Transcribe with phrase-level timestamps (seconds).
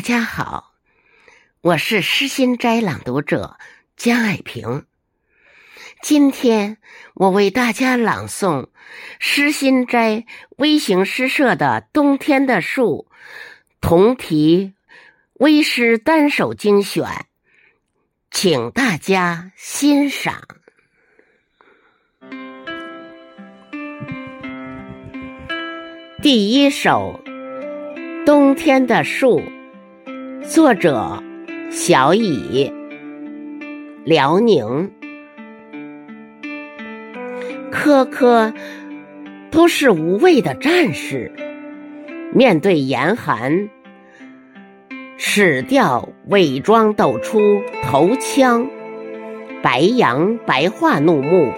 [0.00, 0.72] 大家好，
[1.60, 3.58] 我是诗心斋朗读者
[3.98, 4.86] 江爱萍。
[6.00, 6.78] 今天
[7.12, 8.68] 我为大家朗诵
[9.18, 10.24] 诗心斋
[10.56, 13.08] 微型诗社的《冬天的树》
[13.82, 14.72] 同题
[15.34, 17.26] 微诗单首精选，
[18.30, 20.44] 请大家欣赏。
[26.22, 27.20] 第一首
[28.24, 29.40] 《冬天的树》。
[30.48, 31.22] 作者：
[31.70, 32.72] 小乙，
[34.04, 34.90] 辽宁。
[37.70, 38.52] 颗颗
[39.50, 41.30] 都是无畏的战士，
[42.32, 43.68] 面对严寒，
[45.18, 47.38] 齿掉伪装抖出
[47.84, 48.68] 头枪，
[49.62, 51.52] 白杨白化怒目，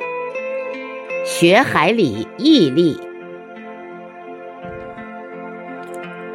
[1.25, 2.99] 雪海里屹立。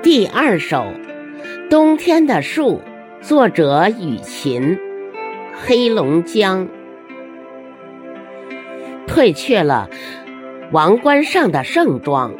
[0.01, 0.85] 第二首。
[1.69, 2.79] 冬天的树，
[3.19, 4.79] 作者雨琴，
[5.53, 6.65] 黑龙江。
[9.05, 9.89] 褪却了
[10.71, 12.33] 王冠上的盛装，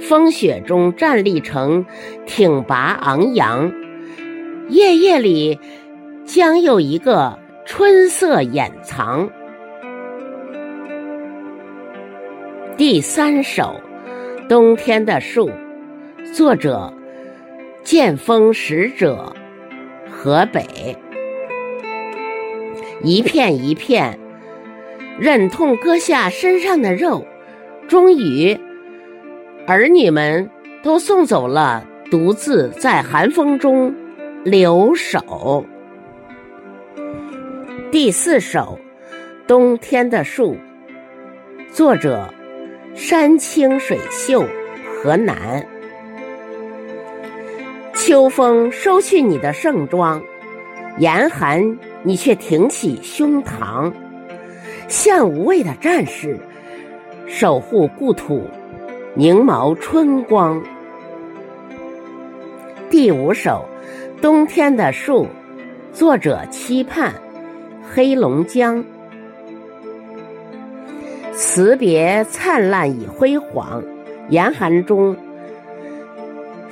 [0.00, 1.86] 风雪中站立成
[2.26, 3.72] 挺拔昂扬。
[4.68, 5.58] 夜夜里，
[6.26, 9.30] 将有一个春色掩藏。
[12.76, 13.80] 第三首，
[14.46, 15.50] 冬天的树，
[16.34, 16.92] 作者。
[17.84, 19.34] 剑锋使者，
[20.08, 20.96] 河北，
[23.02, 24.18] 一片一片，
[25.18, 27.26] 忍痛割下身上的肉，
[27.88, 28.56] 终于，
[29.66, 30.48] 儿女们
[30.82, 33.92] 都送走了，独自在寒风中
[34.44, 35.66] 留守。
[37.90, 38.78] 第四首
[39.48, 40.54] 《冬天的树》，
[41.72, 42.32] 作者
[42.94, 44.44] 山清水秀，
[45.02, 45.66] 河南。
[48.12, 50.22] 秋风收去你的盛装，
[50.98, 53.90] 严寒你却挺起胸膛，
[54.86, 56.38] 像无畏的战士，
[57.26, 58.46] 守护故土，
[59.14, 60.62] 凝眸春光。
[62.90, 63.64] 第五首
[64.20, 65.24] 《冬天的树》，
[65.90, 67.14] 作者期盼，
[67.94, 68.84] 黑龙江。
[71.32, 73.82] 辞别灿烂与辉煌，
[74.28, 75.16] 严寒中。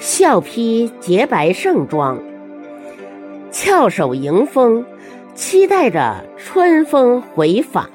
[0.01, 2.19] 笑披洁白盛装，
[3.51, 4.83] 翘首迎风，
[5.35, 7.87] 期待着春风回访。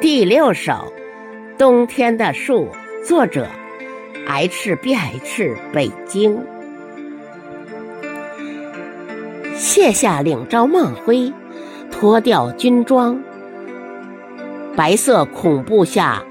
[0.00, 0.72] 第六首
[1.56, 2.66] 《冬天的树》，
[3.06, 3.46] 作者
[4.26, 6.44] H B H 北京。
[9.54, 11.32] 卸下领朝梦晖，
[11.92, 13.22] 脱掉军装。
[14.76, 16.24] 白色恐怖下，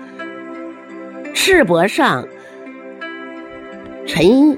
[1.33, 2.27] 赤膊上，
[4.05, 4.57] 陈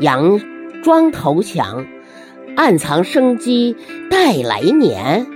[0.00, 0.38] 阳
[0.82, 1.86] 装头强，
[2.56, 3.74] 暗藏生机
[4.10, 5.26] 待来年。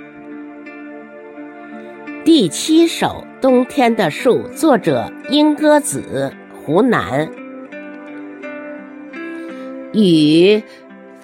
[2.23, 7.31] 第七首《冬天的树》，作者莺歌子，湖南。
[9.95, 10.63] 雨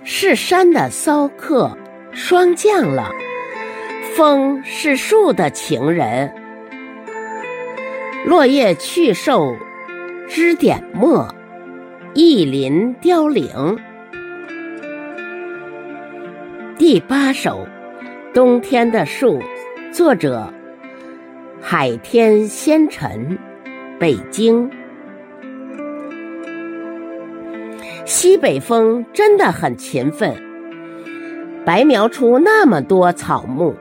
[0.04, 1.76] 是山的骚客，
[2.12, 3.10] 霜降了；
[4.16, 6.32] 风是树的情人。
[8.24, 9.56] 落叶去瘦，
[10.28, 11.34] 枝点墨，
[12.14, 13.76] 一林凋零。
[16.78, 17.66] 第八首
[18.32, 19.40] 《冬天的树》，
[19.92, 20.54] 作者
[21.60, 23.36] 海天仙尘，
[23.98, 24.70] 北京。
[28.04, 30.32] 西北风真的很勤奋，
[31.64, 33.74] 白描出那么多草木，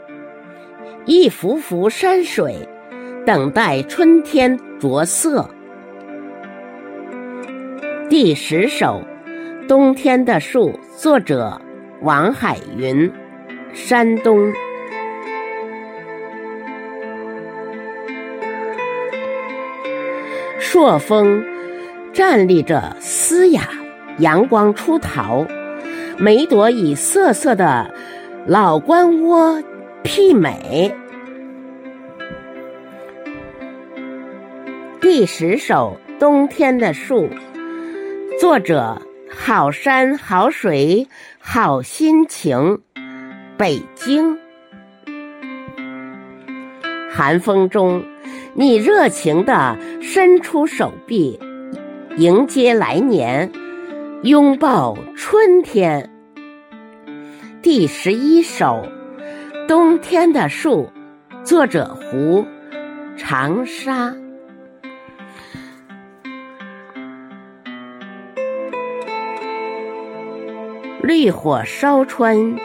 [1.05, 2.67] 一幅幅山水。
[3.31, 5.49] 等待春天着色。
[8.09, 9.01] 第十首
[9.67, 11.61] 《冬天的树》，作者
[12.01, 13.09] 王海云，
[13.71, 14.51] 山东。
[20.59, 21.41] 朔风
[22.11, 23.61] 站立着嘶哑，
[24.17, 25.47] 阳光出逃，
[26.17, 27.93] 每朵以瑟瑟的
[28.45, 29.63] 老关窝
[30.03, 30.93] 媲美。
[35.01, 37.27] 第十首《冬天的树》，
[38.39, 39.01] 作者
[39.35, 41.07] 好山好水
[41.39, 42.79] 好心情，
[43.57, 44.37] 北京。
[47.09, 48.05] 寒风中，
[48.53, 51.39] 你热情地伸出手臂，
[52.17, 53.51] 迎接来年，
[54.21, 56.11] 拥抱春天。
[57.63, 58.87] 第十一首
[59.67, 60.87] 《冬天的树》，
[61.43, 62.45] 作者胡
[63.17, 64.15] 长沙。
[71.03, 72.55] 绿火烧穿，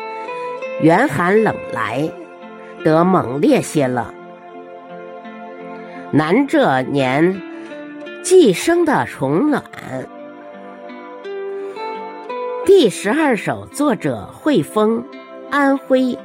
[0.82, 2.10] 严寒冷来，
[2.84, 4.12] 得猛烈些了。
[6.12, 7.40] 南这年
[8.22, 9.62] 寄生的虫卵。
[12.66, 15.02] 第十二首，作者惠风，
[15.50, 16.18] 安徽。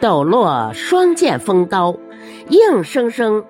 [0.00, 1.96] 抖落双剑锋刀，
[2.48, 3.44] 硬生生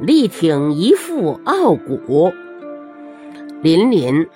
[0.00, 2.32] 力挺一副傲骨。
[3.62, 4.26] 凛凛。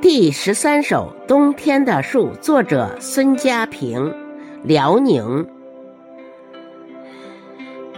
[0.00, 4.14] 第十三首，冬天的树，作者孙家平，
[4.62, 5.44] 辽宁。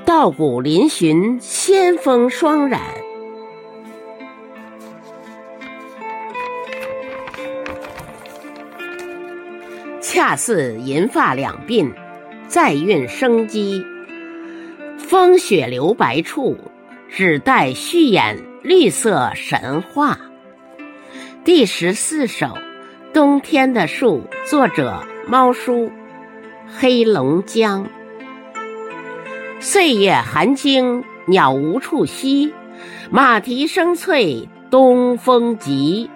[0.06, 2.80] 稻谷嶙峋，仙风霜染。
[10.00, 11.92] 恰似银发两鬓，
[12.48, 13.84] 再蕴生机。
[14.96, 16.56] 风雪留白处，
[17.10, 20.18] 只待续演绿色神话。
[21.42, 22.48] 第十四首，
[23.14, 25.90] 冬天的树，作者猫叔，
[26.66, 27.88] 黑龙江。
[29.58, 32.52] 岁月寒清，鸟无处栖，
[33.10, 36.10] 马蹄声脆，东风急。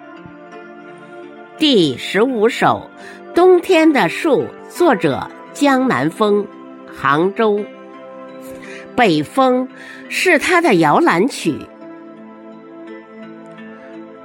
[1.57, 2.91] 第十五首。
[3.33, 6.47] 冬天的树，作者江南风，
[6.95, 7.65] 杭州。
[8.95, 9.67] 北风
[10.07, 11.57] 是他的摇篮曲。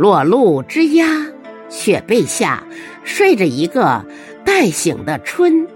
[0.01, 1.27] 裸露之鸦，
[1.69, 2.65] 雪被下，
[3.05, 4.03] 睡着一个
[4.47, 5.69] 待醒的春。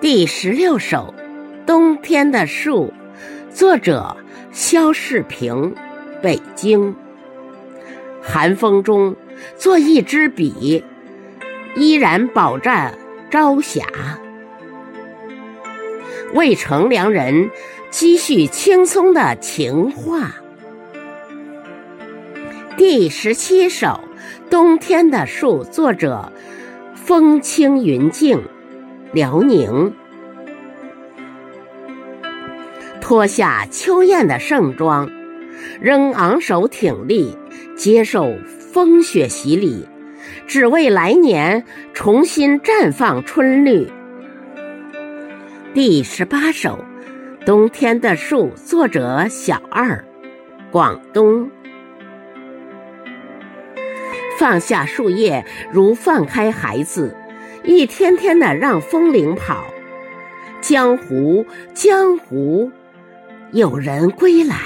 [0.00, 1.12] 第十六首，
[1.66, 2.90] 冬天的树，
[3.52, 4.16] 作者
[4.50, 5.74] 肖世平，
[6.22, 6.96] 北京。
[8.22, 9.14] 寒风中，
[9.58, 10.82] 做一支笔。
[11.76, 12.92] 依然饱蘸
[13.30, 13.84] 朝霞，
[16.32, 17.50] 为乘凉人
[17.90, 20.34] 积蓄轻松的情话。
[22.84, 24.00] 第十七首，
[24.50, 26.32] 冬天的树，作者
[26.96, 28.42] 风轻云静，
[29.12, 29.94] 辽宁。
[33.00, 35.08] 脱下秋雁的盛装，
[35.80, 37.38] 仍昂首挺立，
[37.76, 38.36] 接受
[38.72, 39.86] 风雪洗礼。
[40.48, 41.64] 只为来年
[41.94, 43.88] 重新绽放春绿。
[45.72, 46.84] 第十八首，
[47.46, 50.04] 《冬天的树》，作者小二，
[50.72, 51.48] 广东。
[54.42, 57.16] 放下树叶，如放开孩子，
[57.62, 59.64] 一天天的让风铃跑。
[60.60, 62.68] 江湖，江湖，
[63.52, 64.56] 有人归来。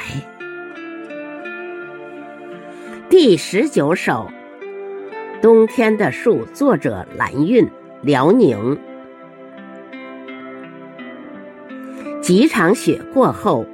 [3.11, 4.31] 第十九首。
[5.43, 7.69] 冬天的树，作者蓝韵，
[8.01, 8.79] 辽宁。
[12.23, 13.67] 几场雪过后，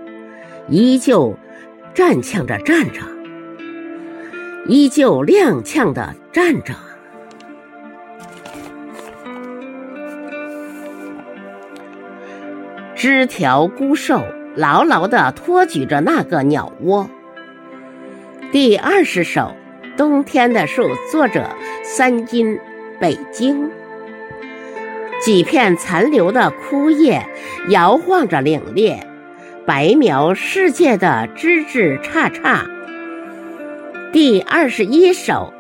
[0.69, 1.38] 依旧
[1.94, 3.02] 战呛着站着，
[4.67, 6.75] 依旧踉跄的站着。
[12.94, 14.23] 枝条孤瘦，
[14.55, 17.09] 牢牢的托举着那个鸟窝。
[18.50, 19.55] 第二十首。
[19.94, 21.50] 冬天的树，作者
[21.85, 22.58] 三金，
[22.99, 23.70] 北京。
[25.20, 27.26] 几片残留的枯叶
[27.69, 28.98] 摇晃着凛冽，
[29.67, 32.71] 白描世界的枝枝杈杈。
[34.12, 35.54] 第二十一首，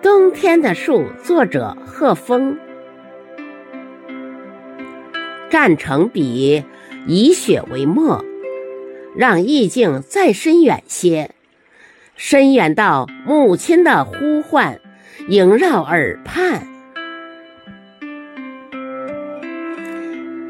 [0.00, 2.56] 冬天的树，作者贺峰。
[5.50, 6.62] 蘸成笔，
[7.08, 8.24] 以雪为墨，
[9.16, 11.32] 让意境再深远些。
[12.14, 14.80] 深远到母亲的呼唤
[15.28, 16.68] 萦绕耳畔。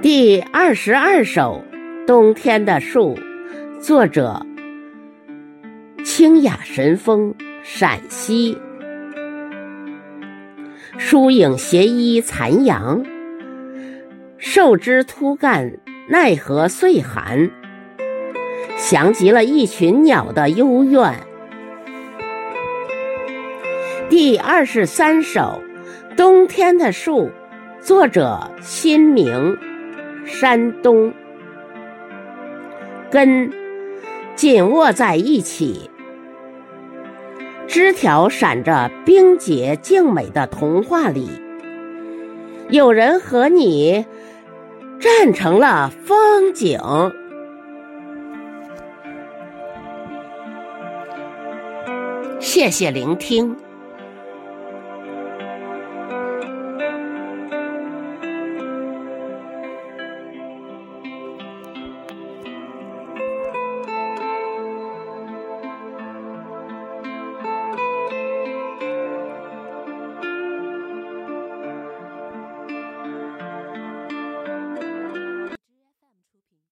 [0.03, 1.65] 第二十二首
[2.07, 3.17] 《冬天的树》，
[3.81, 4.45] 作者
[6.21, 8.59] 清雅神风，陕西。
[10.99, 13.03] 疏影斜依残阳，
[14.37, 15.79] 瘦枝秃干
[16.11, 17.51] 奈何岁寒，
[18.77, 21.15] 像极了一群鸟的幽怨。
[24.11, 25.63] 第二十三首
[26.17, 27.31] 《冬天的树》，
[27.81, 29.57] 作者新明，
[30.27, 31.15] 山东。
[33.11, 33.51] 根
[34.37, 35.90] 紧握在一起，
[37.73, 41.31] 枝条闪着冰洁静美的童话里，
[42.69, 44.05] 有人和你
[44.99, 46.81] 站成了风景。
[52.41, 53.57] 谢谢聆听。